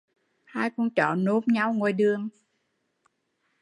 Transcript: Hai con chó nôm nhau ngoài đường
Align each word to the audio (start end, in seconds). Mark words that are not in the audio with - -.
Hai 0.53 0.69
con 0.75 0.87
chó 0.89 1.15
nôm 1.15 1.43
nhau 1.47 1.73
ngoài 1.73 1.93
đường 1.93 2.29